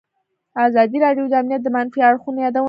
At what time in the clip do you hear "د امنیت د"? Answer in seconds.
1.29-1.67